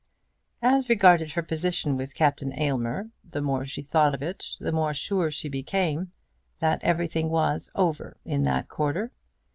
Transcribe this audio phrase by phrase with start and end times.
[0.63, 4.95] As regarded her position with Captain Aylmer, the more she thought of it the more
[4.95, 6.11] sure she became
[6.57, 9.11] that everything was over in that quarter.